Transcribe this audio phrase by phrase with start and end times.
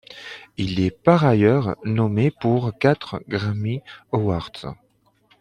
[0.57, 4.73] Il est par ailleurs nommé pour quatre Grammy Awards.